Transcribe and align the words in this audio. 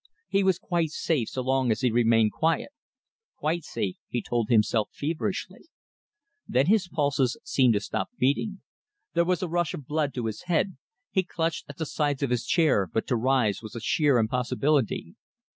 He 0.29 0.43
was 0.43 0.57
quite 0.57 0.89
safe 0.89 1.29
so 1.29 1.43
long 1.43 1.69
as 1.69 1.81
he 1.81 1.91
remained 1.91 2.31
quiet. 2.31 2.71
Quite 3.37 3.63
safe, 3.63 3.97
he 4.09 4.19
told 4.19 4.49
himself 4.49 4.89
feverishly. 4.91 5.67
Then 6.47 6.65
his 6.65 6.87
pulses 6.87 7.37
seemed 7.43 7.75
to 7.75 7.79
stop 7.81 8.09
beating. 8.17 8.63
There 9.13 9.25
was 9.25 9.43
a 9.43 9.47
rush 9.47 9.75
of 9.75 9.85
blood 9.85 10.15
to 10.15 10.25
his 10.25 10.45
head. 10.45 10.75
He 11.11 11.21
clutched 11.21 11.65
at 11.69 11.77
the 11.77 11.85
sides 11.85 12.23
of 12.23 12.31
his 12.31 12.47
chair, 12.47 12.89
but 12.91 13.05
to 13.09 13.15
rise 13.15 13.61
was 13.61 13.75
a 13.75 13.79
sheer 13.79 14.17
impossibility. 14.17 15.13